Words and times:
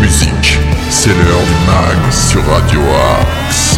musique. 0.00 0.58
C'est 0.90 1.08
l'heure 1.08 1.42
du 1.42 1.66
mag 1.66 2.12
sur 2.12 2.44
Radio 2.46 2.80
Axe. 3.20 3.76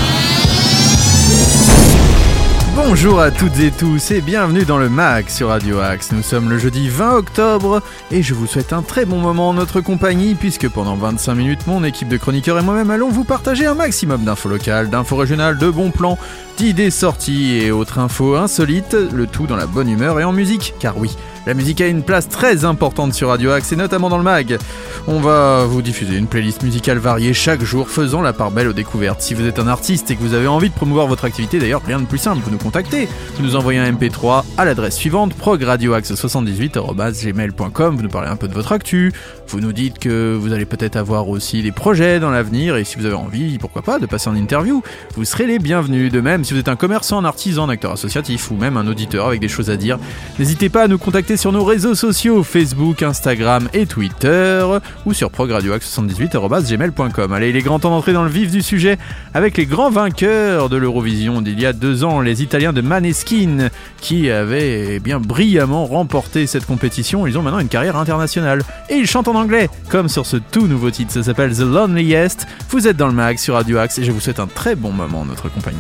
Bonjour 2.76 3.20
à 3.20 3.30
toutes 3.30 3.58
et 3.58 3.70
tous 3.70 4.10
et 4.10 4.20
bienvenue 4.20 4.64
dans 4.64 4.76
le 4.76 4.90
MAG 4.90 5.30
sur 5.30 5.48
Radio 5.48 5.78
Axe. 5.78 6.12
Nous 6.12 6.22
sommes 6.22 6.50
le 6.50 6.58
jeudi 6.58 6.90
20 6.90 7.14
octobre 7.14 7.82
et 8.10 8.22
je 8.22 8.34
vous 8.34 8.46
souhaite 8.46 8.74
un 8.74 8.82
très 8.82 9.06
bon 9.06 9.18
moment 9.18 9.48
en 9.48 9.54
notre 9.54 9.80
compagnie 9.80 10.34
puisque 10.34 10.68
pendant 10.68 10.96
25 10.96 11.34
minutes 11.34 11.66
mon 11.66 11.84
équipe 11.84 12.08
de 12.08 12.18
chroniqueurs 12.18 12.58
et 12.58 12.62
moi-même 12.62 12.90
allons 12.90 13.08
vous 13.08 13.24
partager 13.24 13.64
un 13.64 13.74
maximum 13.74 14.24
d'infos 14.24 14.50
locales, 14.50 14.90
d'infos 14.90 15.16
régionales, 15.16 15.56
de 15.56 15.70
bons 15.70 15.90
plans, 15.90 16.18
d'idées 16.58 16.90
sorties 16.90 17.56
et 17.62 17.70
autres 17.70 17.98
infos 17.98 18.36
insolites, 18.36 18.94
le 18.94 19.26
tout 19.26 19.46
dans 19.46 19.56
la 19.56 19.66
bonne 19.66 19.88
humeur 19.88 20.20
et 20.20 20.24
en 20.24 20.32
musique 20.32 20.74
car 20.78 20.98
oui, 20.98 21.16
la 21.46 21.54
musique 21.54 21.80
a 21.80 21.86
une 21.86 22.02
place 22.02 22.28
très 22.28 22.64
importante 22.64 23.14
sur 23.14 23.28
Radio 23.28 23.52
Axe 23.52 23.70
et 23.72 23.76
notamment 23.76 24.08
dans 24.08 24.18
le 24.18 24.24
mag. 24.24 24.58
On 25.06 25.20
va 25.20 25.64
vous 25.64 25.80
diffuser 25.82 26.16
une 26.16 26.26
playlist 26.26 26.62
musicale 26.62 26.98
variée 26.98 27.32
chaque 27.32 27.62
jour, 27.62 27.88
faisant 27.88 28.20
la 28.20 28.34
part 28.34 28.50
belle 28.50 28.68
aux 28.68 28.72
découvertes. 28.72 29.22
Si 29.22 29.34
vous 29.34 29.46
êtes 29.46 29.58
un 29.58 29.66
artiste 29.66 30.10
et 30.10 30.16
que 30.16 30.20
vous 30.20 30.34
avez 30.34 30.46
envie 30.46 30.68
de 30.68 30.74
promouvoir 30.74 31.06
votre 31.06 31.24
activité, 31.24 31.58
d'ailleurs 31.58 31.80
rien 31.84 32.00
de 32.00 32.06
plus 32.06 32.18
simple, 32.18 32.42
vous 32.44 32.50
nous 32.50 32.58
contactez. 32.58 33.08
Vous 33.36 33.42
nous 33.42 33.56
envoyez 33.56 33.78
un 33.78 33.90
MP3 33.90 34.44
à 34.58 34.66
l'adresse 34.66 34.96
suivante 34.96 35.32
progradioaxe78@gmail.com. 35.34 37.96
Vous 37.96 38.02
nous 38.02 38.08
parlez 38.08 38.28
un 38.28 38.36
peu 38.36 38.48
de 38.48 38.54
votre 38.54 38.72
actu. 38.72 39.12
Vous 39.48 39.60
nous 39.60 39.72
dites 39.72 39.98
que 39.98 40.36
vous 40.38 40.52
allez 40.52 40.66
peut-être 40.66 40.96
avoir 40.96 41.28
aussi 41.28 41.62
des 41.62 41.72
projets 41.72 42.20
dans 42.20 42.30
l'avenir 42.30 42.76
et 42.76 42.84
si 42.84 42.96
vous 42.96 43.06
avez 43.06 43.16
envie, 43.16 43.58
pourquoi 43.58 43.82
pas, 43.82 43.98
de 43.98 44.06
passer 44.06 44.28
en 44.28 44.36
interview, 44.36 44.82
vous 45.16 45.24
serez 45.24 45.46
les 45.46 45.58
bienvenus. 45.58 46.12
De 46.12 46.20
même, 46.20 46.44
si 46.44 46.54
vous 46.54 46.60
êtes 46.60 46.68
un 46.68 46.76
commerçant, 46.76 47.18
un 47.18 47.24
artisan, 47.24 47.64
un 47.64 47.70
acteur 47.70 47.92
associatif 47.92 48.50
ou 48.50 48.56
même 48.56 48.76
un 48.76 48.86
auditeur 48.86 49.26
avec 49.26 49.40
des 49.40 49.48
choses 49.48 49.70
à 49.70 49.76
dire, 49.76 49.98
n'hésitez 50.38 50.68
pas 50.68 50.82
à 50.82 50.88
nous 50.88 50.98
contacter 50.98 51.29
sur 51.36 51.52
nos 51.52 51.64
réseaux 51.64 51.94
sociaux 51.94 52.42
Facebook, 52.42 53.02
Instagram 53.02 53.68
et 53.72 53.86
Twitter 53.86 54.64
ou 55.06 55.12
sur 55.12 55.30
progradioaxe78.gmail.com. 55.30 57.32
Allez, 57.32 57.50
il 57.50 57.56
est 57.56 57.62
grand 57.62 57.78
temps 57.78 57.90
d'entrer 57.90 58.12
dans 58.12 58.24
le 58.24 58.30
vif 58.30 58.50
du 58.50 58.62
sujet 58.62 58.98
avec 59.34 59.56
les 59.56 59.66
grands 59.66 59.90
vainqueurs 59.90 60.68
de 60.68 60.76
l'Eurovision 60.76 61.40
d'il 61.40 61.60
y 61.60 61.66
a 61.66 61.72
deux 61.72 62.04
ans, 62.04 62.20
les 62.20 62.42
Italiens 62.42 62.72
de 62.72 62.80
Maneskin, 62.80 63.68
qui 64.00 64.30
avaient 64.30 64.96
eh 64.96 65.00
bien 65.00 65.20
brillamment 65.20 65.86
remporté 65.86 66.46
cette 66.46 66.66
compétition. 66.66 67.26
Ils 67.26 67.38
ont 67.38 67.42
maintenant 67.42 67.60
une 67.60 67.68
carrière 67.68 67.96
internationale. 67.96 68.62
Et 68.88 68.96
ils 68.96 69.06
chantent 69.06 69.28
en 69.28 69.34
anglais, 69.34 69.68
comme 69.88 70.08
sur 70.08 70.26
ce 70.26 70.36
tout 70.36 70.66
nouveau 70.66 70.90
titre. 70.90 71.12
Ça 71.12 71.22
s'appelle 71.22 71.54
The 71.54 71.60
Loneliest. 71.60 72.46
Vous 72.70 72.88
êtes 72.88 72.96
dans 72.96 73.08
le 73.08 73.14
mag 73.14 73.38
sur 73.38 73.54
Radio 73.54 73.78
Axe 73.78 73.98
et 73.98 74.04
je 74.04 74.12
vous 74.12 74.20
souhaite 74.20 74.40
un 74.40 74.46
très 74.46 74.74
bon 74.74 74.90
moment 74.90 75.20
en 75.20 75.26
notre 75.26 75.48
compagnie. 75.48 75.78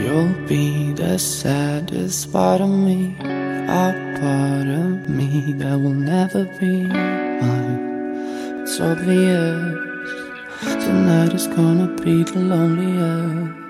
You'll 0.00 0.34
be 0.48 0.92
the 0.92 1.18
saddest 1.18 2.32
part 2.32 2.60
of 2.62 2.70
me, 2.70 3.14
a 3.20 3.92
part 4.20 4.66
of 4.66 5.08
me 5.08 5.52
that 5.58 5.78
will 5.78 6.00
never 6.14 6.44
be 6.58 6.86
mine. 6.86 8.62
It's 8.62 8.80
obvious 8.80 9.90
tonight 10.62 11.34
is 11.34 11.46
gonna 11.46 11.88
be 12.02 12.24
the 12.24 12.38
loneliest. 12.38 13.60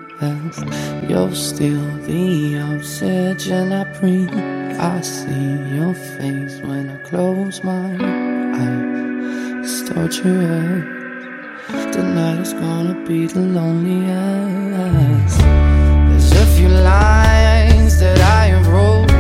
You're 1.09 1.35
still 1.35 1.85
the 2.07 2.59
oxygen 2.59 3.73
I 3.73 3.85
breathe. 3.99 4.33
I 4.79 5.01
see 5.01 5.59
your 5.75 5.95
face 5.95 6.61
when 6.63 6.91
I 6.91 6.97
close 7.09 7.65
my 7.65 7.91
eyes. 8.55 9.65
It's 9.65 9.83
torturous. 9.89 10.85
Tonight 11.95 12.41
is 12.41 12.53
gonna 12.55 12.95
be 13.05 13.27
the 13.27 13.41
loneliest. 13.41 14.21
Few 16.61 16.69
lines 16.69 17.99
that 18.01 18.21
I 18.21 18.53
wrote 18.69 19.11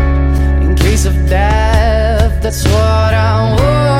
in 0.62 0.74
case 0.76 1.06
of 1.06 1.14
death. 1.26 2.42
That's 2.42 2.64
what 2.66 3.14
I 3.14 3.56
want. 3.56 3.99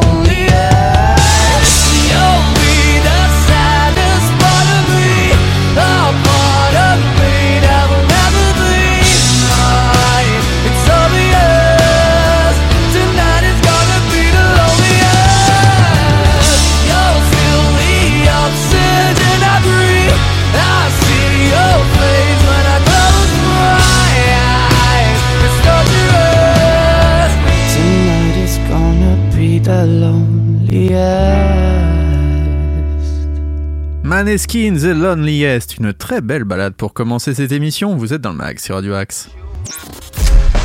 Maneskin 34.23 34.75
The 34.75 34.93
Loneliest, 34.93 35.77
une 35.79 35.93
très 35.93 36.21
belle 36.21 36.43
balade 36.43 36.75
pour 36.75 36.93
commencer 36.93 37.33
cette 37.33 37.51
émission. 37.51 37.95
Vous 37.95 38.13
êtes 38.13 38.21
dans 38.21 38.29
le 38.29 38.35
mag 38.35 38.59
sur 38.59 38.75
Radio 38.75 38.93
Axe. 38.93 39.31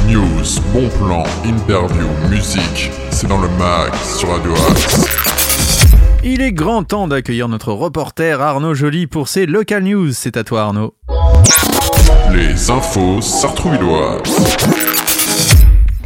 News, 0.07 0.61
bon 0.75 0.91
plan, 0.99 1.25
interview, 1.43 2.07
musique, 2.29 2.91
c'est 3.11 3.27
dans 3.27 3.41
le 3.41 3.49
mag 3.59 3.95
sur 4.19 4.29
Radio 4.29 4.53
Axe. 4.53 5.07
Il 6.23 6.43
est 6.43 6.53
grand 6.53 6.85
temps 6.85 7.09
d'accueillir 7.09 7.49
notre 7.49 7.73
reporter 7.73 8.43
Arnaud 8.43 8.75
Joly 8.75 9.07
pour 9.07 9.27
ses 9.27 9.47
local 9.47 9.85
news. 9.85 10.13
C'est 10.13 10.37
à 10.37 10.45
toi 10.45 10.65
Arnaud. 10.65 10.95
Les 12.35 12.71
infos 12.71 13.23
sartrouvilloises. 13.23 14.96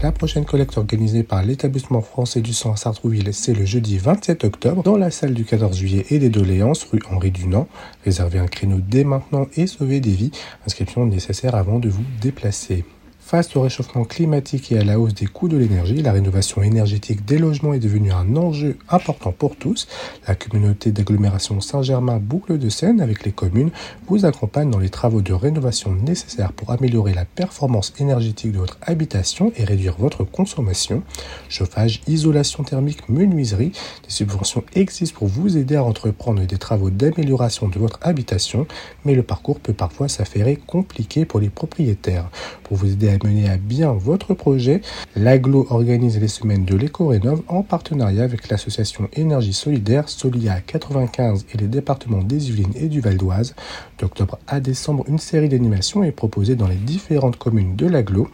La 0.02 0.12
prochaine 0.12 0.46
collecte 0.46 0.78
organisée 0.78 1.22
par 1.22 1.42
l'établissement 1.42 2.00
français 2.00 2.40
du 2.40 2.54
sang 2.54 2.72
à 2.72 2.76
Sartrouville, 2.76 3.34
c'est 3.34 3.52
le 3.52 3.66
jeudi 3.66 3.98
27 3.98 4.44
octobre 4.44 4.82
dans 4.82 4.96
la 4.96 5.10
salle 5.10 5.34
du 5.34 5.44
14 5.44 5.76
juillet 5.76 6.06
et 6.08 6.18
des 6.18 6.30
doléances 6.30 6.84
rue 6.84 7.00
Henri 7.10 7.30
Dunant. 7.30 7.68
Réservez 8.02 8.38
un 8.38 8.46
créneau 8.46 8.78
dès 8.80 9.04
maintenant 9.04 9.46
et 9.56 9.66
sauvez 9.66 10.00
des 10.00 10.12
vies. 10.12 10.30
Inscription 10.66 11.04
nécessaire 11.04 11.54
avant 11.54 11.78
de 11.78 11.90
vous 11.90 12.04
déplacer. 12.22 12.86
Face 13.30 13.54
au 13.54 13.60
réchauffement 13.60 14.02
climatique 14.02 14.72
et 14.72 14.78
à 14.78 14.82
la 14.82 14.98
hausse 14.98 15.14
des 15.14 15.26
coûts 15.26 15.46
de 15.46 15.56
l'énergie, 15.56 16.02
la 16.02 16.10
rénovation 16.10 16.64
énergétique 16.64 17.24
des 17.24 17.38
logements 17.38 17.74
est 17.74 17.78
devenue 17.78 18.10
un 18.10 18.34
enjeu 18.34 18.76
important 18.88 19.30
pour 19.30 19.54
tous. 19.54 19.86
La 20.26 20.34
communauté 20.34 20.90
d'agglomération 20.90 21.60
Saint-Germain 21.60 22.18
Boucle 22.18 22.58
de 22.58 22.68
Seine 22.68 23.00
avec 23.00 23.24
les 23.24 23.30
communes 23.30 23.70
vous 24.08 24.24
accompagne 24.24 24.68
dans 24.68 24.80
les 24.80 24.88
travaux 24.88 25.22
de 25.22 25.32
rénovation 25.32 25.94
nécessaires 25.94 26.52
pour 26.52 26.72
améliorer 26.72 27.14
la 27.14 27.24
performance 27.24 27.92
énergétique 28.00 28.50
de 28.50 28.58
votre 28.58 28.78
habitation 28.82 29.52
et 29.54 29.62
réduire 29.62 29.94
votre 29.96 30.24
consommation. 30.24 31.04
Chauffage, 31.48 32.02
isolation 32.08 32.64
thermique, 32.64 33.08
menuiserie, 33.08 33.70
des 34.02 34.10
subventions 34.10 34.64
existent 34.74 35.20
pour 35.20 35.28
vous 35.28 35.56
aider 35.56 35.76
à 35.76 35.84
entreprendre 35.84 36.44
des 36.44 36.58
travaux 36.58 36.90
d'amélioration 36.90 37.68
de 37.68 37.78
votre 37.78 38.00
habitation, 38.02 38.66
mais 39.04 39.14
le 39.14 39.22
parcours 39.22 39.60
peut 39.60 39.72
parfois 39.72 40.08
s'affairer 40.08 40.56
compliqué 40.56 41.24
pour 41.24 41.38
les 41.38 41.48
propriétaires. 41.48 42.28
Pour 42.64 42.76
vous 42.76 42.90
aider 42.90 43.08
à 43.08 43.19
mener 43.24 43.48
à 43.48 43.56
bien 43.56 43.92
votre 43.92 44.34
projet, 44.34 44.80
l'AGLO 45.16 45.66
organise 45.70 46.18
les 46.18 46.28
semaines 46.28 46.64
de 46.64 46.76
l'éco-rénov 46.76 47.42
en 47.48 47.62
partenariat 47.62 48.22
avec 48.22 48.48
l'association 48.48 49.08
Énergie 49.12 49.52
Solidaire 49.52 50.08
Solia 50.08 50.60
95 50.60 51.46
et 51.52 51.58
les 51.58 51.68
départements 51.68 52.22
des 52.22 52.48
Yvelines 52.48 52.74
et 52.76 52.88
du 52.88 53.00
Val 53.00 53.16
d'Oise. 53.16 53.54
D'octobre 53.98 54.38
à 54.46 54.60
décembre, 54.60 55.04
une 55.08 55.18
série 55.18 55.48
d'animations 55.48 56.02
est 56.02 56.12
proposée 56.12 56.56
dans 56.56 56.68
les 56.68 56.76
différentes 56.76 57.36
communes 57.36 57.76
de 57.76 57.86
l'AGLO. 57.86 58.28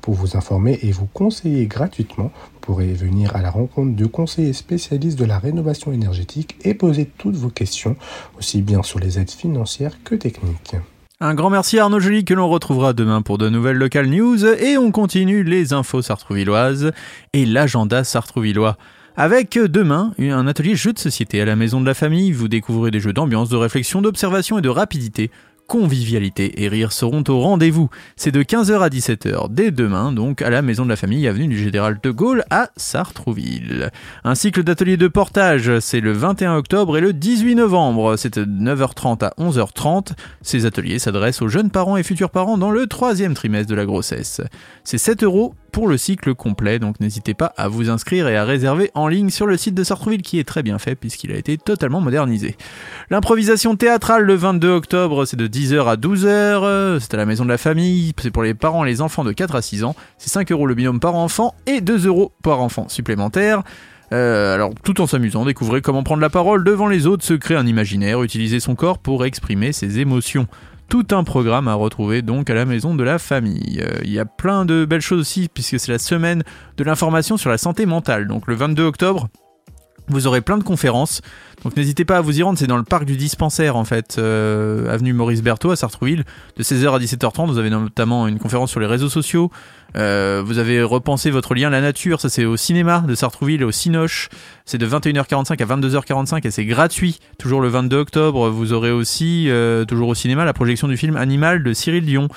Pour 0.00 0.14
vous 0.14 0.36
informer 0.36 0.80
et 0.82 0.90
vous 0.90 1.06
conseiller 1.06 1.66
gratuitement, 1.66 2.32
vous 2.34 2.60
pourrez 2.60 2.92
venir 2.92 3.36
à 3.36 3.40
la 3.40 3.50
rencontre 3.50 3.94
de 3.94 4.06
conseillers 4.06 4.52
spécialistes 4.52 5.18
de 5.18 5.24
la 5.24 5.38
rénovation 5.38 5.92
énergétique 5.92 6.56
et 6.64 6.74
poser 6.74 7.08
toutes 7.18 7.36
vos 7.36 7.50
questions, 7.50 7.94
aussi 8.36 8.62
bien 8.62 8.82
sur 8.82 8.98
les 8.98 9.20
aides 9.20 9.30
financières 9.30 10.02
que 10.02 10.16
techniques. 10.16 10.74
Un 11.24 11.34
grand 11.34 11.50
merci 11.50 11.78
à 11.78 11.84
Arnaud 11.84 12.00
Joly 12.00 12.24
que 12.24 12.34
l'on 12.34 12.48
retrouvera 12.48 12.94
demain 12.94 13.22
pour 13.22 13.38
de 13.38 13.48
nouvelles 13.48 13.76
local 13.76 14.08
news. 14.08 14.44
Et 14.44 14.76
on 14.76 14.90
continue 14.90 15.44
les 15.44 15.72
infos 15.72 16.02
sartrouvilloises 16.02 16.90
et 17.32 17.46
l'agenda 17.46 18.02
sartrouvillois. 18.02 18.76
Avec 19.14 19.56
demain 19.56 20.14
un 20.18 20.48
atelier 20.48 20.74
jeux 20.74 20.92
de 20.92 20.98
société 20.98 21.40
à 21.40 21.44
la 21.44 21.54
maison 21.54 21.80
de 21.80 21.86
la 21.86 21.94
famille, 21.94 22.32
vous 22.32 22.48
découvrez 22.48 22.90
des 22.90 22.98
jeux 22.98 23.12
d'ambiance, 23.12 23.48
de 23.50 23.56
réflexion, 23.56 24.02
d'observation 24.02 24.58
et 24.58 24.62
de 24.62 24.68
rapidité 24.68 25.30
convivialité 25.66 26.62
et 26.62 26.68
rire 26.68 26.92
seront 26.92 27.24
au 27.28 27.40
rendez-vous. 27.40 27.88
C'est 28.16 28.30
de 28.30 28.42
15h 28.42 28.80
à 28.80 28.88
17h 28.88 29.46
dès 29.50 29.70
demain, 29.70 30.12
donc 30.12 30.42
à 30.42 30.50
la 30.50 30.62
maison 30.62 30.84
de 30.84 30.88
la 30.88 30.96
famille, 30.96 31.26
avenue 31.26 31.48
du 31.48 31.58
Général 31.58 31.98
de 32.02 32.10
Gaulle 32.10 32.44
à 32.50 32.70
Sartrouville. 32.76 33.90
Un 34.24 34.34
cycle 34.34 34.62
d'ateliers 34.62 34.96
de 34.96 35.08
portage, 35.08 35.78
c'est 35.80 36.00
le 36.00 36.12
21 36.12 36.56
octobre 36.56 36.96
et 36.96 37.00
le 37.00 37.12
18 37.12 37.54
novembre. 37.54 38.16
C'est 38.16 38.38
de 38.38 38.44
9h30 38.44 39.24
à 39.24 39.34
11h30. 39.38 40.12
Ces 40.42 40.66
ateliers 40.66 40.98
s'adressent 40.98 41.42
aux 41.42 41.48
jeunes 41.48 41.70
parents 41.70 41.96
et 41.96 42.02
futurs 42.02 42.30
parents 42.30 42.58
dans 42.58 42.70
le 42.70 42.86
troisième 42.86 43.34
trimestre 43.34 43.70
de 43.70 43.76
la 43.76 43.86
grossesse. 43.86 44.40
C'est 44.84 44.98
7 44.98 45.22
euros 45.24 45.54
pour 45.72 45.88
le 45.88 45.96
cycle 45.96 46.34
complet, 46.34 46.78
donc 46.78 47.00
n'hésitez 47.00 47.32
pas 47.32 47.52
à 47.56 47.66
vous 47.66 47.90
inscrire 47.90 48.28
et 48.28 48.36
à 48.36 48.44
réserver 48.44 48.90
en 48.94 49.08
ligne 49.08 49.30
sur 49.30 49.46
le 49.46 49.56
site 49.56 49.74
de 49.74 49.82
Sartrouville 49.82 50.22
qui 50.22 50.38
est 50.38 50.44
très 50.44 50.62
bien 50.62 50.78
fait 50.78 50.94
puisqu'il 50.94 51.32
a 51.32 51.36
été 51.36 51.56
totalement 51.56 52.00
modernisé. 52.00 52.56
L'improvisation 53.10 53.74
théâtrale 53.74 54.22
le 54.22 54.34
22 54.34 54.70
octobre, 54.70 55.24
c'est 55.24 55.38
de 55.38 55.48
10h 55.48 55.88
à 55.88 55.96
12h, 55.96 57.00
c'est 57.00 57.14
à 57.14 57.16
la 57.16 57.26
maison 57.26 57.44
de 57.44 57.48
la 57.48 57.58
famille, 57.58 58.12
c'est 58.20 58.30
pour 58.30 58.42
les 58.42 58.54
parents 58.54 58.84
et 58.84 58.88
les 58.88 59.00
enfants 59.00 59.24
de 59.24 59.32
4 59.32 59.56
à 59.56 59.62
6 59.62 59.84
ans, 59.84 59.96
c'est 60.18 60.28
5 60.28 60.52
euros 60.52 60.66
le 60.66 60.74
binôme 60.74 61.00
par 61.00 61.14
enfant 61.14 61.54
et 61.66 61.80
2 61.80 62.06
euros 62.06 62.32
par 62.42 62.60
enfant 62.60 62.88
supplémentaire. 62.88 63.62
Euh, 64.12 64.54
alors, 64.54 64.72
tout 64.84 65.00
en 65.00 65.06
s'amusant, 65.06 65.44
découvrez 65.46 65.80
comment 65.80 66.02
prendre 66.02 66.20
la 66.20 66.28
parole 66.28 66.64
devant 66.64 66.86
les 66.86 67.06
autres, 67.06 67.24
se 67.24 67.32
créer 67.32 67.56
un 67.56 67.66
imaginaire, 67.66 68.22
utiliser 68.22 68.60
son 68.60 68.74
corps 68.74 68.98
pour 68.98 69.24
exprimer 69.24 69.72
ses 69.72 70.00
émotions 70.00 70.46
tout 70.92 71.06
un 71.12 71.24
programme 71.24 71.68
à 71.68 71.74
retrouver 71.74 72.20
donc 72.20 72.50
à 72.50 72.54
la 72.54 72.66
maison 72.66 72.94
de 72.94 73.02
la 73.02 73.18
famille. 73.18 73.80
Euh, 73.80 74.00
il 74.04 74.12
y 74.12 74.18
a 74.18 74.26
plein 74.26 74.66
de 74.66 74.84
belles 74.84 75.00
choses 75.00 75.20
aussi 75.20 75.48
puisque 75.48 75.80
c'est 75.80 75.90
la 75.90 75.98
semaine 75.98 76.42
de 76.76 76.84
l'information 76.84 77.38
sur 77.38 77.48
la 77.48 77.56
santé 77.56 77.86
mentale. 77.86 78.26
Donc 78.26 78.46
le 78.46 78.54
22 78.54 78.82
octobre, 78.82 79.28
vous 80.12 80.26
aurez 80.26 80.40
plein 80.40 80.58
de 80.58 80.62
conférences. 80.62 81.20
Donc 81.64 81.76
n'hésitez 81.76 82.04
pas 82.04 82.16
à 82.16 82.20
vous 82.20 82.38
y 82.38 82.42
rendre, 82.42 82.58
c'est 82.58 82.66
dans 82.66 82.76
le 82.76 82.82
parc 82.82 83.04
du 83.04 83.16
dispensaire 83.16 83.76
en 83.76 83.84
fait, 83.84 84.16
euh, 84.18 84.92
avenue 84.92 85.12
Maurice 85.12 85.42
Berthaud 85.42 85.70
à 85.70 85.76
Sartrouville, 85.76 86.24
de 86.56 86.62
16h 86.62 86.94
à 86.94 86.98
17h30. 86.98 87.46
Vous 87.46 87.58
avez 87.58 87.70
notamment 87.70 88.26
une 88.26 88.38
conférence 88.38 88.70
sur 88.70 88.80
les 88.80 88.86
réseaux 88.86 89.08
sociaux. 89.08 89.50
Euh, 89.96 90.42
vous 90.44 90.58
avez 90.58 90.82
repensé 90.82 91.30
votre 91.30 91.54
lien 91.54 91.68
à 91.68 91.70
la 91.70 91.80
nature, 91.80 92.20
ça 92.20 92.28
c'est 92.28 92.44
au 92.44 92.56
cinéma 92.56 93.04
de 93.06 93.14
Sartrouville, 93.14 93.62
au 93.64 93.70
Cinoche. 93.70 94.28
C'est 94.64 94.78
de 94.78 94.86
21h45 94.86 95.62
à 95.62 95.76
22h45 95.76 96.46
et 96.46 96.50
c'est 96.50 96.64
gratuit. 96.64 97.20
Toujours 97.38 97.60
le 97.60 97.68
22 97.68 97.96
octobre, 97.98 98.48
vous 98.48 98.72
aurez 98.72 98.90
aussi, 98.90 99.46
euh, 99.48 99.84
toujours 99.84 100.08
au 100.08 100.14
cinéma, 100.14 100.44
la 100.44 100.54
projection 100.54 100.88
du 100.88 100.96
film 100.96 101.16
Animal 101.16 101.62
de 101.62 101.72
Cyril 101.72 102.04
Dion. 102.04 102.28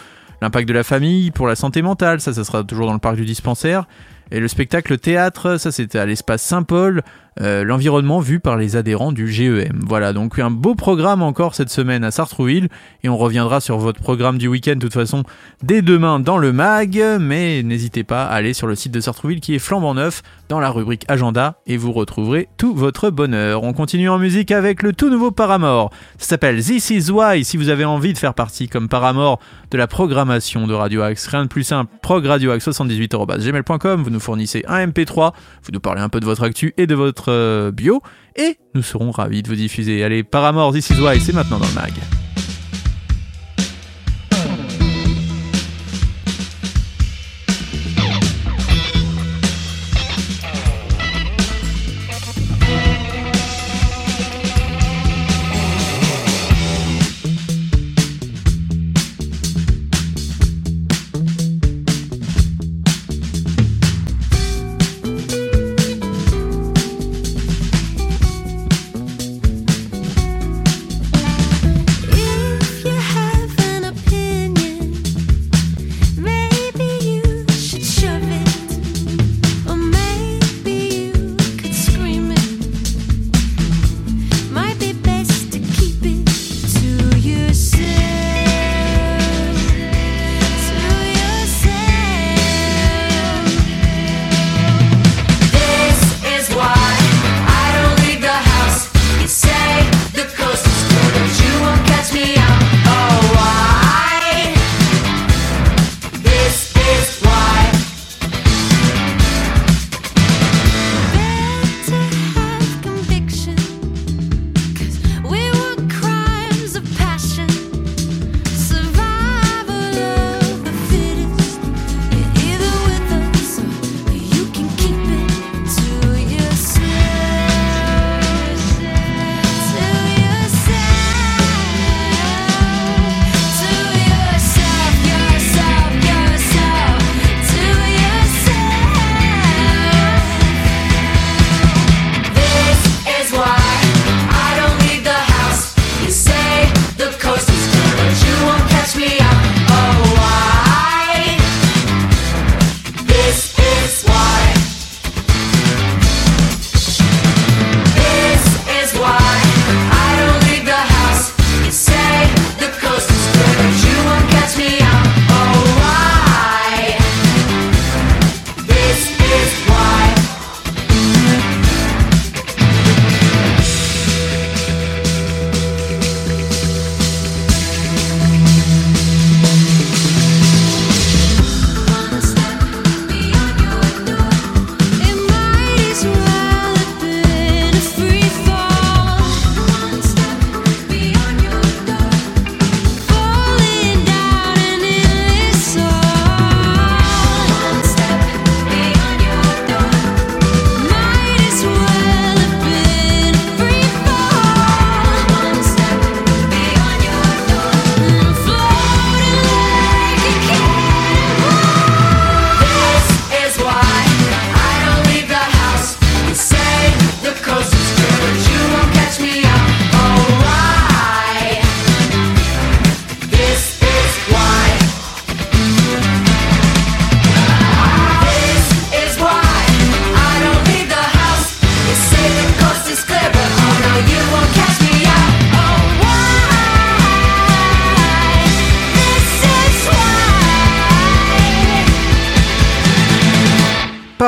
L'impact 0.42 0.68
de 0.68 0.74
la 0.74 0.84
famille 0.84 1.32
pour 1.32 1.48
la 1.48 1.56
santé 1.56 1.82
mentale, 1.82 2.20
ça, 2.20 2.34
ça 2.34 2.44
sera 2.44 2.64
toujours 2.64 2.88
dans 2.88 2.94
le 2.94 3.00
parc 3.00 3.16
du 3.16 3.26
dispensaire. 3.26 3.86
Et 4.32 4.40
le 4.40 4.48
spectacle 4.48 4.98
théâtre, 4.98 5.58
ça 5.60 5.72
c'était 5.72 6.00
à 6.00 6.06
l'espace 6.06 6.42
Saint-Paul, 6.42 7.04
euh, 7.42 7.64
l'environnement 7.64 8.20
vu 8.20 8.40
par 8.40 8.58
les 8.58 8.76
adhérents 8.76 9.12
du 9.12 9.28
GEM. 9.28 9.82
Voilà, 9.86 10.14
donc 10.14 10.40
un 10.40 10.50
beau 10.50 10.74
programme 10.74 11.22
encore 11.22 11.54
cette 11.54 11.70
semaine 11.70 12.04
à 12.04 12.12
Sartrouville, 12.12 12.70
et 13.04 13.10
on 13.10 13.18
reviendra 13.18 13.60
sur 13.60 13.78
votre 13.78 14.02
programme 14.02 14.38
du 14.38 14.48
week-end 14.48 14.76
de 14.76 14.80
toute 14.80 14.94
façon 14.94 15.24
dès 15.62 15.82
demain 15.82 16.20
dans 16.20 16.38
le 16.38 16.54
mag, 16.54 17.00
mais 17.20 17.62
n'hésitez 17.62 18.04
pas 18.04 18.26
à 18.26 18.34
aller 18.36 18.54
sur 18.54 18.68
le 18.68 18.76
site 18.76 18.94
de 18.94 19.00
Sartrouville 19.00 19.42
qui 19.42 19.54
est 19.54 19.60
flambant 19.60 19.94
neuf 19.94 20.24
dans 20.50 20.60
la 20.60 20.70
rubrique 20.70 21.06
agenda, 21.08 21.60
et 21.66 21.78
vous 21.78 21.92
retrouverez 21.92 22.48
tout 22.58 22.74
votre 22.74 23.10
bonheur. 23.10 23.64
On 23.64 23.74
continue 23.74 24.10
en 24.10 24.18
musique 24.18 24.52
avec 24.52 24.84
le 24.84 24.94
tout 24.94 25.10
nouveau 25.10 25.32
Paramore. 25.32 25.92
Ça 26.18 26.28
s'appelle 26.28 26.64
This 26.64 26.90
Is 26.90 27.12
Why, 27.12 27.44
si 27.44 27.58
vous 27.58 27.70
avez 27.70 27.86
envie 27.86 28.14
de 28.14 28.18
faire 28.18 28.34
partie 28.34 28.68
comme 28.68 28.90
Paramore 28.90 29.40
de 29.72 29.78
la 29.78 29.88
programmation 29.88 30.68
de 30.68 30.74
Radio 30.74 31.02
Axe, 31.02 31.28
rien 31.28 31.44
de 31.44 31.50
plus 31.50 31.64
simple, 31.64 31.92
progradioaxe78.gmail.com, 32.02 34.04
vous 34.04 34.10
nous 34.10 34.20
fournissez 34.20 34.64
un 34.68 34.88
MP3, 34.88 35.34
vous 35.64 35.72
nous 35.72 35.80
parlez 35.80 36.02
un 36.02 36.10
peu 36.10 36.20
de 36.20 36.26
votre 36.26 36.44
actu 36.44 36.74
et 36.78 36.88
de 36.88 36.96
votre 36.96 37.32
euh, 37.32 37.72
bio, 37.72 38.02
et 38.36 38.58
nous 38.74 38.84
serons 38.84 39.12
ravis 39.12 39.44
de 39.44 39.48
vous 39.48 39.56
diffuser. 39.56 40.04
Allez, 40.04 40.24
Paramore, 40.24 40.74
This 40.74 40.90
Is 40.90 41.02
Why, 41.02 41.20
c'est 41.20 41.34
maintenant 41.34 41.60
dans 41.60 41.68
le 41.68 41.74
mag. 41.74 41.94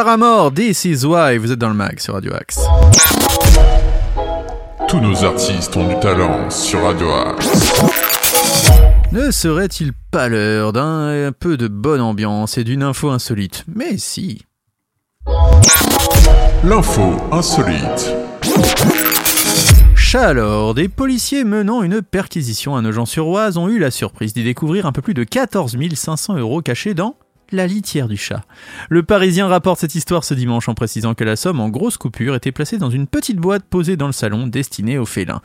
Paramore, 0.08 0.54
This 0.54 0.86
is 0.86 1.06
Why, 1.06 1.38
vous 1.38 1.52
êtes 1.52 1.60
dans 1.60 1.68
le 1.68 1.76
mag 1.76 2.00
sur 2.00 2.14
Radio 2.14 2.34
Axe. 2.34 2.62
Tous 4.88 5.02
nos 5.02 5.26
artistes 5.26 5.76
ont 5.76 5.86
du 5.86 6.00
talent 6.00 6.50
sur 6.50 6.82
Radio 6.82 7.12
Axe. 7.12 7.84
Ne 9.12 9.32
serait-il 9.32 9.92
pas 9.92 10.30
l'heure 10.30 10.72
d'un 10.72 11.34
peu 11.38 11.58
de 11.58 11.68
bonne 11.68 12.00
ambiance 12.00 12.58
et 12.58 12.64
d'une 12.64 12.84
info 12.84 13.10
insolite? 13.10 13.66
Mais 13.68 13.98
si. 13.98 14.46
L'info 16.64 17.18
insolite. 17.34 18.16
Chaleur, 19.94 20.74
des 20.74 20.88
policiers 20.88 21.44
menant 21.44 21.84
une 21.84 22.02
perquisition 22.02 22.78
à 22.78 22.82
Nogent-sur-Oise 22.82 23.58
ont 23.58 23.68
eu 23.68 23.78
la 23.78 23.92
surprise 23.92 24.34
d'y 24.34 24.46
découvrir 24.46 24.86
un 24.86 24.94
peu 24.94 25.02
plus 25.02 25.14
de 25.14 25.26
14 25.26 25.76
500 25.94 26.38
euros 26.38 26.62
cachés 26.62 26.94
dans 26.94 27.18
la 27.52 27.68
litière 27.68 28.08
du 28.08 28.18
chat. 28.18 28.44
Le 28.90 29.04
Parisien 29.04 29.48
rapporte 29.48 29.80
cette 29.80 29.96
histoire 29.96 30.24
ce 30.24 30.34
dimanche 30.34 30.70
en 30.70 30.74
précisant 30.74 31.14
que 31.14 31.24
la 31.24 31.36
somme 31.36 31.60
en 31.60 31.70
grosse 31.70 31.98
coupure 31.98 32.36
était 32.36 32.52
placée 32.52 32.78
dans 32.78 32.90
une 32.90 33.08
petite 33.08 33.38
boîte 33.38 33.64
posée 33.64 33.98
dans 33.98 34.08
le 34.08 34.14
salon 34.14 34.48
destinée 34.48 34.98
aux 34.98 35.06
félins. 35.06 35.42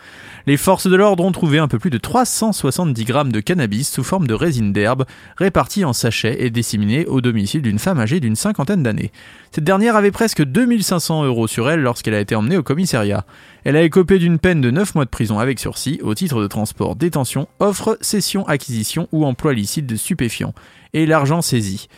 Les 0.47 0.57
forces 0.57 0.87
de 0.87 0.97
l'ordre 0.97 1.25
ont 1.25 1.33
trouvé 1.33 1.59
un 1.59 1.69
peu 1.69 1.79
plus 1.79 1.91
de 1.91 1.99
370 1.99 3.05
grammes 3.05 3.33
de 3.33 3.41
cannabis 3.41 3.91
sous 3.91 4.05
forme 4.05 4.27
de 4.27 4.35
résine 4.35 4.73
d'herbe, 4.73 5.05
répartis 5.37 5.85
en 5.85 5.93
sachets 5.93 6.45
et 6.45 6.51
disséminés 6.51 7.07
au 7.07 7.21
domicile 7.21 7.63
d'une 7.63 7.79
femme 7.79 8.01
âgée 8.01 8.21
d'une 8.21 8.37
cinquantaine 8.37 8.83
d'années. 8.83 9.13
Cette 9.55 9.65
dernière 9.65 9.97
avait 9.97 10.11
presque 10.11 10.43
2500 10.43 11.25
euros 11.25 11.47
sur 11.47 11.69
elle 11.69 11.81
lorsqu'elle 11.81 12.15
a 12.15 12.21
été 12.21 12.35
emmenée 12.35 12.57
au 12.57 12.63
commissariat. 12.63 13.27
Elle 13.65 13.77
a 13.77 13.83
écopé 13.83 14.19
d'une 14.19 14.39
peine 14.39 14.63
de 14.63 14.71
9 14.71 14.95
mois 14.95 15.05
de 15.05 15.11
prison 15.11 15.39
avec 15.39 15.61
sursis 15.61 16.01
au 16.03 16.15
titre 16.15 16.41
de 16.41 16.47
transport, 16.47 16.97
détention, 16.97 17.49
offre, 17.61 17.99
cession, 18.01 18.49
acquisition 18.49 19.09
ou 19.13 19.27
emploi 19.27 19.53
licite 19.53 19.85
de 19.85 19.97
stupéfiants. 19.97 20.55
Et 20.95 21.05
l'argent 21.05 21.43
saisi. 21.43 21.89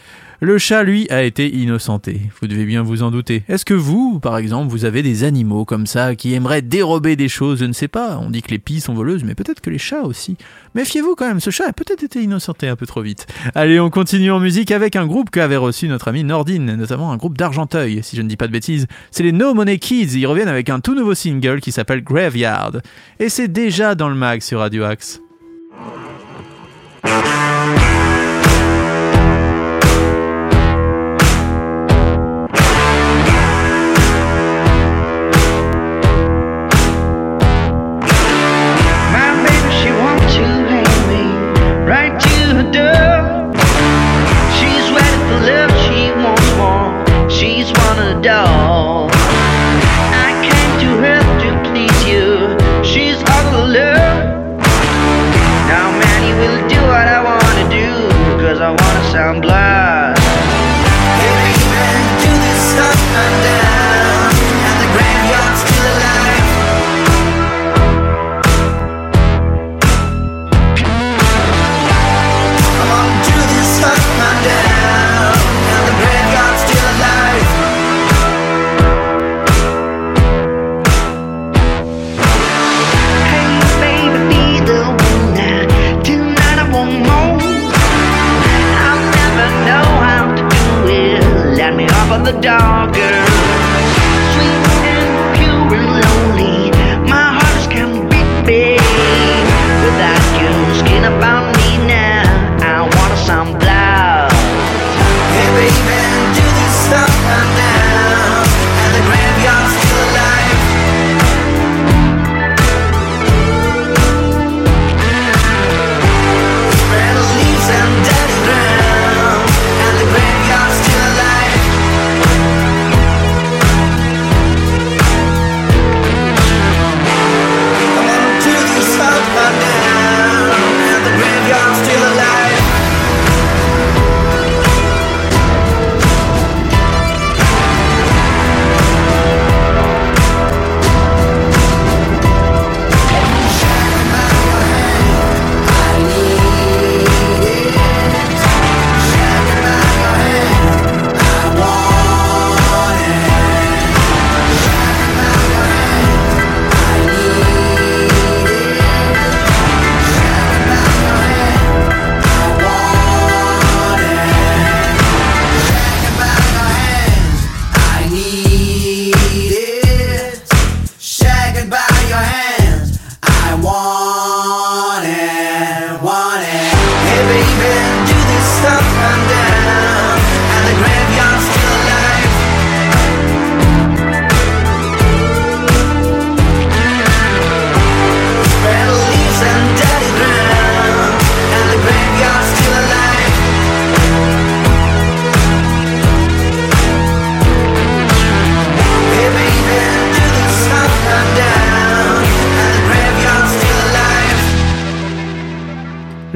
Le 0.44 0.58
chat, 0.58 0.82
lui, 0.82 1.06
a 1.08 1.22
été 1.22 1.56
innocenté. 1.56 2.20
Vous 2.38 2.46
devez 2.46 2.66
bien 2.66 2.82
vous 2.82 3.02
en 3.02 3.10
douter. 3.10 3.44
Est-ce 3.48 3.64
que 3.64 3.72
vous, 3.72 4.20
par 4.20 4.36
exemple, 4.36 4.70
vous 4.70 4.84
avez 4.84 5.02
des 5.02 5.24
animaux 5.24 5.64
comme 5.64 5.86
ça 5.86 6.14
qui 6.16 6.34
aimeraient 6.34 6.60
dérober 6.60 7.16
des 7.16 7.30
choses? 7.30 7.60
Je 7.60 7.64
ne 7.64 7.72
sais 7.72 7.88
pas. 7.88 8.18
On 8.20 8.28
dit 8.28 8.42
que 8.42 8.50
les 8.50 8.58
pies 8.58 8.82
sont 8.82 8.92
voleuses, 8.92 9.24
mais 9.24 9.34
peut-être 9.34 9.62
que 9.62 9.70
les 9.70 9.78
chats 9.78 10.02
aussi. 10.02 10.36
Méfiez-vous 10.74 11.14
quand 11.14 11.26
même, 11.26 11.40
ce 11.40 11.48
chat 11.48 11.66
a 11.66 11.72
peut-être 11.72 12.04
été 12.04 12.22
innocenté 12.22 12.68
un 12.68 12.76
peu 12.76 12.84
trop 12.84 13.00
vite. 13.00 13.26
Allez, 13.54 13.80
on 13.80 13.88
continue 13.88 14.30
en 14.30 14.38
musique 14.38 14.70
avec 14.70 14.96
un 14.96 15.06
groupe 15.06 15.30
qu'avait 15.30 15.56
reçu 15.56 15.88
notre 15.88 16.08
ami 16.08 16.24
Nordine, 16.24 16.76
notamment 16.76 17.10
un 17.10 17.16
groupe 17.16 17.38
d'Argenteuil, 17.38 18.02
si 18.02 18.14
je 18.14 18.20
ne 18.20 18.28
dis 18.28 18.36
pas 18.36 18.46
de 18.46 18.52
bêtises. 18.52 18.86
C'est 19.10 19.22
les 19.22 19.32
No 19.32 19.54
Money 19.54 19.78
Kids. 19.78 20.14
Ils 20.14 20.26
reviennent 20.26 20.48
avec 20.48 20.68
un 20.68 20.80
tout 20.80 20.94
nouveau 20.94 21.14
single 21.14 21.62
qui 21.62 21.72
s'appelle 21.72 22.04
Graveyard. 22.04 22.82
Et 23.18 23.30
c'est 23.30 23.48
déjà 23.48 23.94
dans 23.94 24.10
le 24.10 24.14
mag 24.14 24.42
sur 24.42 24.58
Radio 24.58 24.84
Axe. 24.84 25.22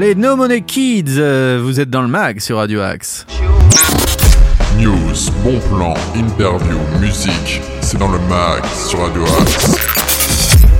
Les 0.08 0.14
No 0.14 0.36
Money 0.36 0.62
Kids, 0.62 1.18
euh, 1.18 1.60
vous 1.62 1.80
êtes 1.80 1.90
dans 1.90 2.00
le 2.00 2.08
mag 2.08 2.40
sur 2.40 2.56
Radio 2.56 2.80
Axe. 2.80 3.26
News, 4.78 5.30
bon 5.44 5.60
plan, 5.68 5.92
interview, 6.14 6.78
musique. 6.98 7.60
C'est 7.82 7.98
dans 7.98 8.10
le 8.10 8.18
mag 8.20 8.64
sur 8.88 9.00
Radio 9.00 9.22
Axe. 9.38 9.76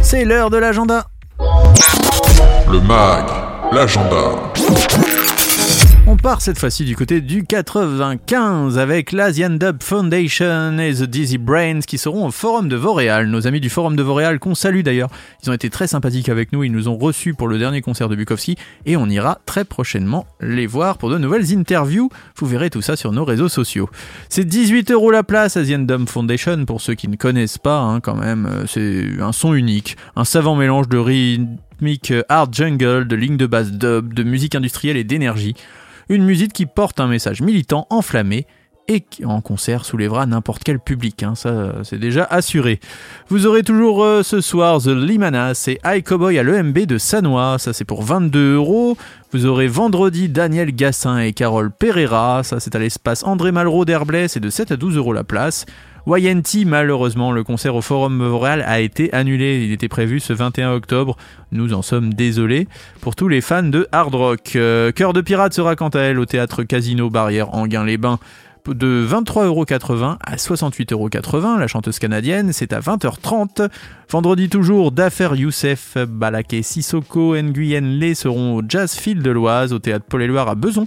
C'est 0.01 0.25
l'heure 0.25 0.49
de 0.49 0.57
l'agenda. 0.57 1.05
Le 1.39 2.81
mag, 2.81 3.27
l'agenda. 3.71 4.51
Part 6.23 6.43
cette 6.43 6.59
fois-ci 6.59 6.85
du 6.85 6.97
côté 6.97 7.21
du 7.21 7.45
95 7.45 8.77
avec 8.77 9.13
l'Asian 9.13 9.51
Dub 9.51 9.81
Foundation 9.83 10.77
et 10.79 10.93
The 10.93 11.05
Dizzy 11.05 11.39
Brains 11.39 11.79
qui 11.81 11.97
seront 11.97 12.27
au 12.27 12.31
Forum 12.33 12.69
de 12.69 12.75
Vauréal. 12.75 13.29
Nos 13.29 13.47
amis 13.47 13.61
du 13.61 13.71
Forum 13.71 13.95
de 13.95 14.03
Vauréal 14.03 14.41
qu'on 14.41 14.57
salue 14.57 14.81
d'ailleurs. 14.81 15.11
Ils 15.43 15.51
ont 15.51 15.53
été 15.53 15.71
très 15.71 15.87
sympathiques 15.87 16.29
avec 16.29 16.53
nous. 16.53 16.65
Ils 16.65 16.73
nous 16.73 16.89
ont 16.89 16.99
reçus 16.99 17.35
pour 17.35 17.47
le 17.47 17.57
dernier 17.57 17.83
concert 17.83 18.09
de 18.09 18.17
Bukowski 18.17 18.57
et 18.85 18.97
on 18.97 19.07
ira 19.07 19.39
très 19.47 19.65
prochainement 19.65 20.27
les 20.41 20.67
voir 20.67 20.99
pour 20.99 21.09
de 21.09 21.19
nouvelles 21.19 21.57
interviews. 21.57 22.11
Vous 22.37 22.47
verrez 22.47 22.69
tout 22.69 22.83
ça 22.83 22.97
sur 22.97 23.13
nos 23.13 23.25
réseaux 23.25 23.49
sociaux. 23.49 23.89
C'est 24.29 24.45
18 24.45 24.91
euros 24.91 25.13
la 25.13 25.23
place 25.23 25.57
Asian 25.57 25.79
Dub 25.79 26.09
Foundation 26.09 26.65
pour 26.65 26.81
ceux 26.81 26.95
qui 26.95 27.07
ne 27.07 27.17
connaissent 27.17 27.59
pas 27.59 27.79
hein, 27.79 28.01
quand 28.01 28.17
même. 28.17 28.47
Euh, 28.47 28.65
C'est 28.67 29.23
un 29.23 29.33
son 29.33 29.55
unique, 29.55 29.97
un 30.17 30.25
savant 30.25 30.57
mélange 30.57 30.89
de 30.89 30.99
rythmique 30.99 32.13
hard 32.29 32.53
jungle, 32.53 33.07
de 33.07 33.15
lignes 33.15 33.37
de 33.37 33.47
basse 33.47 33.71
dub, 33.71 34.13
de 34.13 34.23
musique 34.25 34.57
industrielle 34.57 34.97
et 34.97 35.05
d'énergie. 35.05 35.55
Une 36.09 36.25
musique 36.25 36.53
qui 36.53 36.67
porte 36.67 37.01
un 37.01 37.07
message 37.07 37.43
militant 37.43 37.87
enflammé 37.91 38.47
et 38.89 39.01
qui 39.01 39.27
en 39.27 39.43
concert 39.43 39.85
soulèvera 39.85 40.25
n'importe 40.25 40.65
quel 40.65 40.81
public, 40.81 41.23
hein, 41.23 41.35
ça 41.35 41.75
c'est 41.85 41.99
déjà 41.99 42.25
assuré. 42.25 42.81
Vous 43.29 43.47
aurez 43.47 43.63
toujours 43.63 44.03
euh, 44.03 44.23
ce 44.23 44.41
soir 44.41 44.81
The 44.81 44.89
Limanas 44.89 45.67
et 45.69 45.79
High 45.85 46.03
Cowboy 46.03 46.39
à 46.39 46.43
l'EMB 46.43 46.79
de 46.87 46.97
Sanois, 46.97 47.59
ça 47.59 47.75
c'est 47.75 47.85
pour 47.85 48.03
22 48.03 48.55
euros. 48.55 48.97
Vous 49.33 49.45
aurez 49.45 49.69
vendredi 49.69 50.31
Daniel 50.31 50.75
Gassin 50.75 51.19
et 51.19 51.35
Carole 51.35 51.71
Pereira, 51.71 52.43
ça 52.43 52.61
c'est 52.61 52.75
à 52.75 52.79
l'espace 52.79 53.25
André 53.25 53.53
Malraux 53.53 53.85
d'Herblay, 53.85 54.27
c'est 54.27 54.41
de 54.41 54.49
7 54.49 54.73
à 54.73 54.77
12 54.77 54.97
euros 54.97 55.13
la 55.13 55.25
place. 55.25 55.67
YNT, 56.17 56.65
malheureusement, 56.65 57.33
le 57.33 57.45
concert 57.45 57.75
au 57.75 57.83
Forum 57.83 58.17
Montréal 58.17 58.65
a 58.67 58.81
été 58.81 59.13
annulé. 59.13 59.65
Il 59.65 59.73
était 59.73 59.89
prévu 59.89 60.21
ce 60.21 60.33
21 60.33 60.73
octobre. 60.73 61.19
Nous 61.53 61.75
en 61.75 61.83
sommes 61.83 62.15
désolés 62.15 62.67
pour 63.03 63.15
tous 63.15 63.29
les 63.29 63.43
fans 63.43 63.63
de 63.63 63.87
hard 63.93 64.15
rock. 64.15 64.53
Euh, 64.57 64.91
Cœur 64.91 65.13
de 65.13 65.21
pirate 65.21 65.53
sera 65.53 65.77
quant 65.77 65.91
à 65.91 66.01
elle 66.01 66.19
au 66.19 66.25
théâtre 66.25 66.63
Casino 66.63 67.11
Barrière 67.11 67.55
Anguin-les-Bains 67.55 68.19
de 68.67 69.07
23,80€ 69.07 70.17
à 70.21 70.37
68,80€. 70.37 71.59
La 71.59 71.67
chanteuse 71.67 71.99
canadienne, 71.99 72.53
c'est 72.53 72.73
à 72.73 72.81
20h30. 72.81 73.69
Vendredi 74.11 74.49
toujours, 74.49 74.93
Dafer 74.93 75.31
Youssef, 75.35 75.99
Balaké 76.09 76.63
Sissoko, 76.63 77.37
Nguyen 77.37 77.99
Lé 77.99 78.15
seront 78.15 78.57
au 78.57 78.63
Jazz 78.67 78.95
Field 78.95 79.23
de 79.23 79.31
l'Oise, 79.31 79.73
au 79.73 79.79
théâtre 79.79 80.07
Paul-Éluard 80.09 80.49
à 80.49 80.55
Beson. 80.55 80.87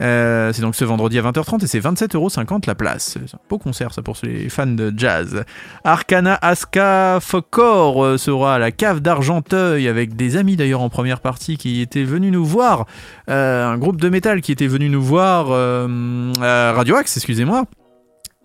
Euh, 0.00 0.52
c'est 0.52 0.62
donc 0.62 0.74
ce 0.74 0.84
vendredi 0.84 1.18
à 1.18 1.22
20h30 1.22 1.64
et 1.64 1.66
c'est 1.66 1.80
27,50€ 1.80 2.66
la 2.66 2.74
place. 2.74 3.18
C'est 3.28 3.34
un 3.34 3.38
beau 3.48 3.58
concert 3.58 3.92
ça 3.92 4.02
pour 4.02 4.16
les 4.22 4.48
fans 4.48 4.66
de 4.66 4.92
jazz. 4.96 5.44
Arcana 5.84 6.38
Aska 6.40 7.18
Fokor 7.20 8.04
euh, 8.04 8.16
sera 8.16 8.54
à 8.54 8.58
la 8.58 8.70
cave 8.70 9.00
d'Argenteuil 9.00 9.88
avec 9.88 10.16
des 10.16 10.36
amis 10.36 10.56
d'ailleurs 10.56 10.82
en 10.82 10.88
première 10.88 11.20
partie 11.20 11.56
qui 11.56 11.80
étaient 11.80 12.04
venus 12.04 12.32
nous 12.32 12.44
voir. 12.44 12.86
Euh, 13.28 13.66
un 13.66 13.78
groupe 13.78 14.00
de 14.00 14.08
métal 14.08 14.40
qui 14.40 14.52
était 14.52 14.66
venu 14.66 14.88
nous 14.88 15.02
voir 15.02 15.48
euh, 15.50 16.32
Radio 16.40 16.96
Axe, 16.96 17.16
excusez-moi 17.16 17.64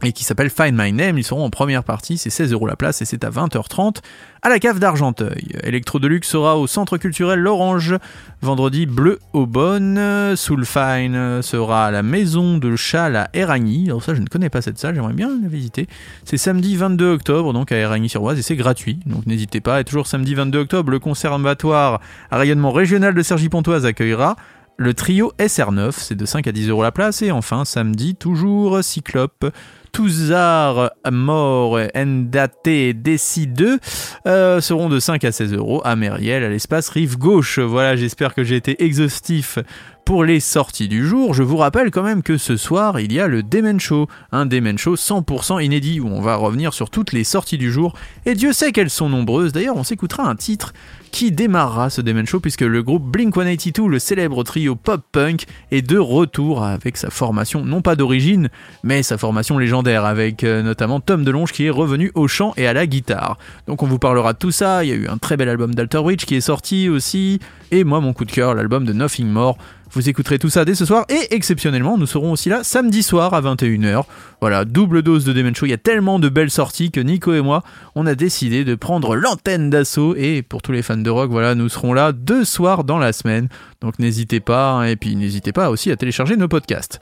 et 0.04 0.12
qui 0.12 0.24
s'appelle 0.24 0.50
Find 0.50 0.74
My 0.78 0.92
Name. 0.92 1.18
Ils 1.18 1.24
seront 1.24 1.46
en 1.46 1.50
première 1.50 1.84
partie, 1.84 2.18
c'est 2.18 2.30
16 2.30 2.52
euros 2.52 2.68
la 2.68 2.76
place 2.76 3.02
et 3.02 3.06
c'est 3.06 3.24
à 3.24 3.30
20h30 3.30 3.98
à 4.42 4.50
la 4.50 4.60
cave 4.60 4.80
d'Argenteuil. 4.80 5.48
Electro 5.64 6.00
Deluxe 6.00 6.28
sera 6.28 6.58
au 6.58 6.68
centre 6.68 6.98
culturel 6.98 7.40
L'Orange 7.40 7.96
vendredi 8.42 8.86
bleu 8.86 9.20
au 9.34 9.46
Bonne. 9.46 10.36
Soulfine 10.36 11.42
sera 11.42 11.88
à 11.88 11.92
la 11.92 12.04
maison 12.04 12.58
de 12.58 12.76
Châle 12.76 13.16
à 13.16 13.30
Éragny. 13.34 13.86
Alors 13.88 14.04
ça, 14.04 14.14
je 14.14 14.22
ne 14.22 14.28
connais 14.28 14.50
pas 14.50 14.62
cette 14.62 14.78
salle, 14.78 14.96
j'aimerais 14.96 15.14
bien 15.14 15.30
la 15.42 15.48
visiter. 15.48 15.88
C'est 16.26 16.38
samedi 16.38 16.76
22 16.76 17.14
octobre 17.14 17.54
donc 17.54 17.72
à 17.72 17.78
Éragny-sur-Oise 17.78 18.38
et 18.38 18.44
c'est 18.44 18.56
gratuit. 18.56 19.00
Donc 19.06 19.26
n'hésitez 19.26 19.62
pas. 19.62 19.80
Et 19.80 19.84
toujours 19.84 20.08
samedi 20.08 20.36
22 20.36 20.60
octobre, 20.60 20.92
le 20.92 21.00
conservatoire 21.00 22.02
à 22.30 22.38
rayonnement 22.38 22.72
régional 22.72 23.14
de 23.14 23.22
Cergy-Pontoise 23.22 23.86
accueillera 23.86 24.36
le 24.78 24.94
trio 24.94 25.32
SR9, 25.40 25.92
c'est 25.98 26.16
de 26.16 26.26
5 26.26 26.48
à 26.48 26.52
10 26.52 26.70
euros 26.70 26.84
la 26.84 26.92
place. 26.92 27.22
Et 27.22 27.32
enfin, 27.32 27.66
samedi, 27.66 28.16
toujours 28.16 28.84
Cyclope, 28.84 29.46
Touzard, 29.92 30.92
Mort, 31.10 31.80
Ndate 31.96 32.68
et 32.68 32.94
Desi 32.94 33.48
2 33.48 33.80
euh, 34.28 34.60
seront 34.60 34.90
de 34.90 35.00
5 35.00 35.24
à 35.24 35.32
16 35.32 35.54
euros 35.54 35.82
à 35.86 35.96
Mériel, 35.96 36.44
à 36.44 36.50
l'espace 36.50 36.90
Rive 36.90 37.18
Gauche. 37.18 37.60
Voilà, 37.60 37.96
j'espère 37.96 38.34
que 38.34 38.44
j'ai 38.44 38.58
été 38.58 38.84
exhaustif 38.84 39.60
pour 40.06 40.24
les 40.24 40.40
sorties 40.40 40.88
du 40.88 41.06
jour, 41.08 41.34
je 41.34 41.42
vous 41.42 41.58
rappelle 41.58 41.90
quand 41.90 42.04
même 42.04 42.22
que 42.22 42.38
ce 42.38 42.58
soir, 42.58 43.00
il 43.00 43.12
y 43.12 43.20
a 43.20 43.28
le 43.28 43.42
Demen 43.42 43.80
Show, 43.80 44.08
un 44.32 44.46
Demen 44.46 44.78
Show 44.78 44.96
100% 44.96 45.66
inédit 45.66 46.00
où 46.00 46.08
on 46.08 46.22
va 46.22 46.36
revenir 46.36 46.76
sur 46.76 46.92
toutes 46.92 47.12
les 47.12 47.24
sorties 47.24 47.58
du 47.58 47.72
jour, 47.72 47.96
et 48.28 48.36
Dieu 48.36 48.54
sait 48.54 48.72
qu'elles 48.72 48.92
sont 48.92 49.10
nombreuses. 49.10 49.52
D'ailleurs, 49.52 49.78
on 49.78 49.84
s'écoutera 49.84 50.30
un 50.30 50.36
titre 50.36 50.74
qui 51.12 51.32
démarrera 51.32 51.90
ce 51.90 52.02
Demen 52.02 52.28
Show 52.28 52.40
puisque 52.40 52.62
le 52.62 52.84
groupe 52.84 53.04
Blink-182, 53.18 53.88
le 53.88 53.98
célèbre 53.98 54.44
trio 54.44 54.76
pop-punk, 54.76 55.46
est 55.72 55.82
de 55.82 55.98
retour 55.98 56.64
avec 56.64 56.98
sa 56.98 57.10
formation, 57.10 57.66
non 57.66 57.82
pas 57.82 57.96
d'origine, 57.96 58.50
mais 58.84 59.02
sa 59.02 59.18
formation 59.18 59.58
légendaire 59.58 60.06
avec 60.06 60.44
euh, 60.44 60.62
notamment 60.62 61.00
Tom 61.00 61.24
DeLonge 61.24 61.52
qui 61.52 61.66
est 61.66 61.72
revenu 61.72 62.12
au 62.14 62.28
chant 62.28 62.54
et 62.58 62.68
à 62.68 62.74
la 62.74 62.86
guitare. 62.86 63.40
Donc 63.66 63.82
on 63.82 63.88
vous 63.88 63.98
parlera 63.98 64.34
de 64.34 64.38
tout 64.38 64.52
ça, 64.52 64.84
il 64.84 64.90
y 64.90 64.94
a 64.94 64.96
eu 64.96 65.08
un 65.08 65.18
très 65.18 65.36
bel 65.36 65.50
album 65.50 65.74
d'Alter 65.74 66.02
Bridge 66.04 66.26
qui 66.26 66.36
est 66.36 66.42
sorti 66.42 66.90
aussi, 66.90 67.40
et 67.72 67.84
moi 67.84 68.02
mon 68.02 68.14
coup 68.14 68.26
de 68.26 68.32
cœur, 68.32 68.54
l'album 68.54 68.86
de 68.86 68.94
Nothing 68.94 69.28
More. 69.28 69.58
Vous 69.96 70.10
écouterez 70.10 70.40
tout 70.40 70.50
ça 70.50 70.66
dès 70.66 70.76
ce 70.76 70.84
soir 70.84 71.06
et 71.08 71.34
exceptionnellement, 71.34 71.98
nous 71.98 72.06
serons 72.06 72.34
aussi 72.34 72.50
là 72.50 72.66
samedi 72.66 73.02
soir 73.02 73.34
à 73.34 73.40
21h. 73.40 74.04
Voilà, 74.42 74.66
double 74.66 75.02
dose 75.02 75.24
de 75.24 75.32
Demen 75.32 75.56
Show. 75.56 75.68
Il 75.68 75.70
y 75.70 75.74
a 75.74 75.78
tellement 75.78 76.20
de 76.20 76.28
belles 76.28 76.52
sorties 76.52 76.92
que 76.92 77.00
Nico 77.00 77.34
et 77.34 77.40
moi, 77.40 77.64
on 77.96 78.06
a 78.06 78.14
décidé 78.14 78.66
de 78.66 78.76
prendre 78.76 79.16
l'antenne 79.16 79.70
d'assaut 79.70 80.14
et 80.18 80.42
pour 80.42 80.62
tous 80.62 80.74
les 80.74 80.82
fans 80.82 80.98
de 80.98 81.10
rock, 81.10 81.32
voilà, 81.32 81.56
nous 81.56 81.70
serons 81.70 81.94
là 81.94 82.12
deux 82.12 82.44
soirs 82.44 82.84
dans 82.84 82.98
la 82.98 83.14
semaine. 83.14 83.48
Donc 83.80 83.98
n'hésitez 83.98 84.42
pas 84.42 84.72
hein, 84.72 84.84
et 84.84 84.98
puis 84.98 85.16
n'hésitez 85.16 85.54
pas 85.54 85.70
aussi 85.70 85.90
à 85.92 85.96
télécharger 85.96 86.36
nos 86.36 86.50
podcasts. 86.50 87.00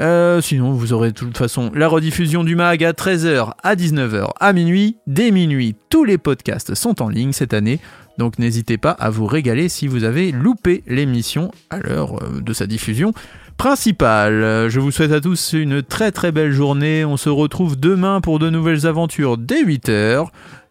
Euh, 0.00 0.40
sinon, 0.40 0.70
vous 0.70 0.92
aurez 0.92 1.08
de 1.08 1.18
toute 1.18 1.36
façon 1.36 1.72
la 1.74 1.88
rediffusion 1.88 2.44
du 2.44 2.54
mag 2.54 2.84
à 2.84 2.92
13h, 2.92 3.54
à 3.60 3.74
19h, 3.74 4.28
à 4.38 4.52
minuit, 4.52 4.98
dès 5.08 5.32
minuit. 5.32 5.74
Tous 5.88 6.04
les 6.04 6.18
podcasts 6.18 6.76
sont 6.76 7.02
en 7.02 7.08
ligne 7.08 7.32
cette 7.32 7.54
année. 7.54 7.80
Donc 8.18 8.38
n'hésitez 8.38 8.78
pas 8.78 8.90
à 8.90 9.10
vous 9.10 9.26
régaler 9.26 9.68
si 9.68 9.86
vous 9.86 10.04
avez 10.04 10.32
loupé 10.32 10.82
l'émission 10.86 11.50
à 11.70 11.78
l'heure 11.78 12.22
euh, 12.22 12.40
de 12.40 12.52
sa 12.52 12.66
diffusion 12.66 13.12
principale. 13.56 14.68
Je 14.68 14.80
vous 14.80 14.90
souhaite 14.90 15.12
à 15.12 15.20
tous 15.20 15.54
une 15.54 15.82
très 15.82 16.12
très 16.12 16.30
belle 16.30 16.52
journée. 16.52 17.04
On 17.06 17.16
se 17.16 17.30
retrouve 17.30 17.80
demain 17.80 18.20
pour 18.20 18.38
de 18.38 18.50
nouvelles 18.50 18.86
aventures 18.86 19.38
dès 19.38 19.64
8h. 19.64 20.26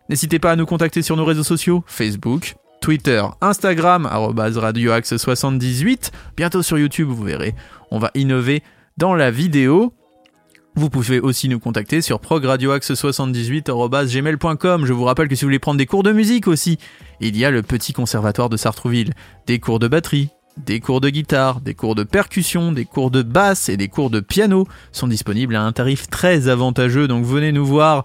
N'hésitez 0.10 0.38
pas 0.38 0.52
à 0.52 0.56
nous 0.56 0.68
contacter 0.68 1.02
sur 1.02 1.18
nos 1.18 1.26
réseaux 1.26 1.44
sociaux, 1.44 1.84
Facebook, 1.88 2.56
Twitter, 2.82 3.24
Instagram, 3.42 4.06
arobase 4.06 4.60
radioaxe78. 4.60 6.12
Bientôt 6.38 6.62
sur 6.62 6.78
YouTube, 6.78 7.08
vous 7.10 7.24
verrez. 7.24 7.56
On 7.90 7.98
va 7.98 8.12
innover 8.14 8.62
dans 8.98 9.16
la 9.16 9.32
vidéo. 9.32 9.94
Vous 10.78 10.90
pouvez 10.90 11.22
aussi 11.22 11.48
nous 11.48 11.60
contacter 11.60 12.02
sur 12.02 12.20
progradioaxe78.gmail.com. 12.20 14.86
Je 14.86 14.92
vous 14.92 15.06
rappelle 15.06 15.30
que 15.30 15.36
si 15.36 15.46
vous 15.46 15.48
voulez 15.48 15.60
prendre 15.60 15.78
des 15.78 15.86
cours 15.86 16.04
de 16.04 16.12
musique 16.12 16.50
aussi, 16.50 16.80
il 17.22 17.38
y 17.38 17.46
a 17.46 17.52
le 17.52 17.62
petit 17.62 17.94
conservatoire 17.94 18.50
de 18.50 18.58
Sartrouville. 18.58 19.14
Des 19.48 19.60
cours 19.60 19.80
de 19.80 19.88
batterie, 19.88 20.32
des 20.58 20.82
cours 20.82 21.00
de 21.00 21.10
guitare, 21.10 21.62
des 21.62 21.76
cours 21.76 21.96
de 21.96 22.04
percussion, 22.04 22.74
des 22.74 22.84
cours 22.84 23.10
de 23.10 23.22
basse 23.22 23.70
et 23.70 23.78
des 23.78 23.88
cours 23.88 24.10
de 24.10 24.20
piano 24.20 24.68
sont 24.92 25.08
disponibles 25.08 25.56
à 25.56 25.62
un 25.62 25.72
tarif 25.72 26.10
très 26.10 26.50
avantageux. 26.50 27.08
Donc 27.08 27.24
venez 27.24 27.54
nous 27.54 27.66
voir. 27.66 28.04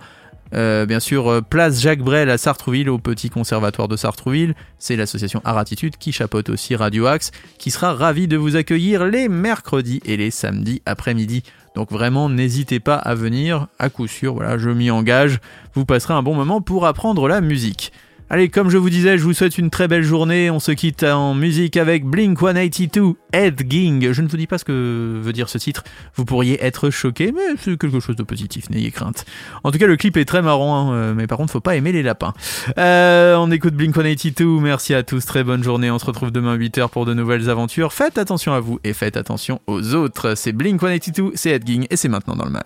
Euh, 0.54 0.86
bien 0.86 1.00
sûr, 1.00 1.28
euh, 1.28 1.40
place 1.40 1.80
Jacques 1.80 2.02
Brel 2.02 2.28
à 2.30 2.38
Sartrouville, 2.38 2.90
au 2.90 2.98
petit 2.98 3.30
conservatoire 3.30 3.88
de 3.88 3.96
Sartrouville. 3.96 4.54
C'est 4.78 4.96
l'association 4.96 5.40
Aratitude 5.44 5.96
qui 5.96 6.12
chapeaute 6.12 6.48
aussi 6.48 6.74
Radio 6.74 7.06
Axe, 7.06 7.30
qui 7.58 7.70
sera 7.70 7.94
ravi 7.94 8.26
de 8.28 8.36
vous 8.36 8.56
accueillir 8.56 9.04
les 9.06 9.28
mercredis 9.28 10.00
et 10.04 10.16
les 10.16 10.30
samedis 10.30 10.82
après-midi. 10.86 11.42
Donc 11.76 11.92
vraiment, 11.92 12.28
n'hésitez 12.28 12.80
pas 12.80 12.96
à 12.96 13.14
venir, 13.14 13.68
à 13.78 13.90
coup 13.90 14.08
sûr, 14.08 14.34
voilà, 14.34 14.58
je 14.58 14.70
m'y 14.70 14.90
engage, 14.90 15.38
vous 15.74 15.84
passerez 15.84 16.14
un 16.14 16.22
bon 16.22 16.34
moment 16.34 16.60
pour 16.60 16.86
apprendre 16.86 17.28
la 17.28 17.40
musique. 17.40 17.92
Allez, 18.32 18.48
comme 18.48 18.70
je 18.70 18.78
vous 18.78 18.90
disais, 18.90 19.18
je 19.18 19.24
vous 19.24 19.32
souhaite 19.32 19.58
une 19.58 19.70
très 19.70 19.88
belle 19.88 20.04
journée. 20.04 20.52
On 20.52 20.60
se 20.60 20.70
quitte 20.70 21.02
en 21.02 21.34
musique 21.34 21.76
avec 21.76 22.04
Blink 22.04 22.38
182, 22.38 23.14
Ed 23.32 23.60
Ging. 23.68 24.12
Je 24.12 24.22
ne 24.22 24.28
vous 24.28 24.36
dis 24.36 24.46
pas 24.46 24.56
ce 24.56 24.64
que 24.64 25.20
veut 25.20 25.32
dire 25.32 25.48
ce 25.48 25.58
titre. 25.58 25.82
Vous 26.14 26.24
pourriez 26.24 26.64
être 26.64 26.90
choqué, 26.90 27.32
mais 27.32 27.56
c'est 27.58 27.76
quelque 27.76 27.98
chose 27.98 28.14
de 28.14 28.22
positif, 28.22 28.70
n'ayez 28.70 28.92
crainte. 28.92 29.24
En 29.64 29.72
tout 29.72 29.78
cas, 29.78 29.88
le 29.88 29.96
clip 29.96 30.16
est 30.16 30.26
très 30.26 30.42
marrant, 30.42 30.76
hein, 30.76 30.94
euh, 30.94 31.12
mais 31.12 31.26
par 31.26 31.38
contre, 31.38 31.52
faut 31.52 31.58
pas 31.58 31.74
aimer 31.74 31.90
les 31.90 32.04
lapins. 32.04 32.32
Euh, 32.78 33.34
on 33.34 33.50
écoute 33.50 33.74
Blink 33.74 33.96
182. 33.96 34.44
Merci 34.60 34.94
à 34.94 35.02
tous, 35.02 35.26
très 35.26 35.42
bonne 35.42 35.64
journée. 35.64 35.90
On 35.90 35.98
se 35.98 36.06
retrouve 36.06 36.30
demain 36.30 36.56
8h 36.56 36.88
pour 36.88 37.06
de 37.06 37.14
nouvelles 37.14 37.50
aventures. 37.50 37.92
Faites 37.92 38.16
attention 38.16 38.52
à 38.52 38.60
vous 38.60 38.78
et 38.84 38.92
faites 38.92 39.16
attention 39.16 39.60
aux 39.66 39.96
autres. 39.96 40.36
C'est 40.36 40.52
Blink 40.52 40.80
182, 40.80 41.32
c'est 41.34 41.50
Ed 41.50 41.66
Ging 41.66 41.84
et 41.90 41.96
c'est 41.96 42.08
maintenant 42.08 42.36
dans 42.36 42.44
le 42.44 42.52
mag. 42.52 42.62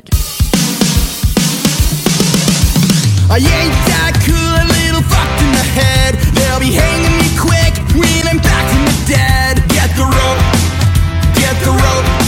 Be 6.64 6.72
hanging 6.72 7.16
me 7.18 7.28
quick. 7.36 7.74
When 7.94 8.24
I'm 8.26 8.38
back 8.38 8.64
from 8.72 8.84
the 8.88 8.96
dead. 9.06 9.56
Get 9.68 9.90
the 9.96 10.06
rope, 10.16 10.42
get 11.36 11.54
the 11.60 11.72
rope, 11.84 12.23